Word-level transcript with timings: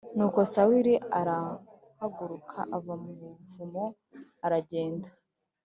Nuko 0.15 0.39
Sawuli 0.53 0.93
arahaguruka 1.19 2.59
ava 2.77 2.93
mu 3.03 3.11
buvumo, 3.19 3.83
aragenda. 4.45 5.09